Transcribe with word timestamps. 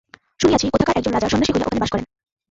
শুনিয়াছি 0.39 0.65
কোথাকার 0.73 0.97
একজন 0.97 1.13
রাজা 1.13 1.29
সন্ন্যাসী 1.31 1.51
হইয়া 1.53 1.67
ওখানে 1.67 1.81
বাস 1.81 1.91
করেন। 1.91 2.05